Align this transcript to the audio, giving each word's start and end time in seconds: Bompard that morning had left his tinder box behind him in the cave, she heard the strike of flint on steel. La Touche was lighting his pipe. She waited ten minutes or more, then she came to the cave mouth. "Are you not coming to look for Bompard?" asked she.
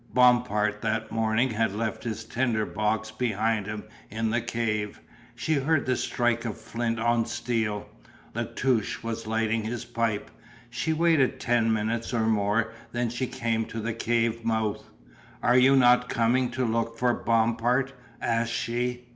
Bompard 0.15 0.81
that 0.81 1.11
morning 1.11 1.51
had 1.51 1.75
left 1.75 2.03
his 2.05 2.23
tinder 2.25 2.65
box 2.65 3.11
behind 3.11 3.67
him 3.67 3.83
in 4.09 4.31
the 4.31 4.41
cave, 4.41 4.99
she 5.35 5.53
heard 5.53 5.85
the 5.85 5.95
strike 5.95 6.43
of 6.43 6.57
flint 6.59 6.99
on 6.99 7.23
steel. 7.27 7.87
La 8.33 8.41
Touche 8.55 9.03
was 9.03 9.27
lighting 9.27 9.61
his 9.63 9.85
pipe. 9.85 10.31
She 10.71 10.91
waited 10.91 11.39
ten 11.39 11.71
minutes 11.71 12.15
or 12.15 12.25
more, 12.25 12.73
then 12.91 13.11
she 13.11 13.27
came 13.27 13.63
to 13.65 13.79
the 13.79 13.93
cave 13.93 14.43
mouth. 14.43 14.83
"Are 15.43 15.55
you 15.55 15.75
not 15.75 16.09
coming 16.09 16.49
to 16.49 16.65
look 16.65 16.97
for 16.97 17.13
Bompard?" 17.13 17.91
asked 18.19 18.51
she. 18.53 19.05